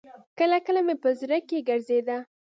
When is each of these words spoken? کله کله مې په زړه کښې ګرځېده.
کله 0.37 0.57
کله 0.65 0.79
مې 0.87 0.95
په 1.03 1.09
زړه 1.19 1.37
کښې 1.49 1.59
ګرځېده. 1.69 2.17